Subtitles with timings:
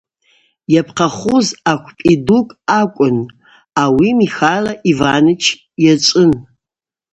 [0.73, 3.17] Йапхъахуз аквпӏи дукӏ акӏвын,
[3.81, 5.43] ауи Михайло Иваныч
[5.85, 6.31] йачӏвын.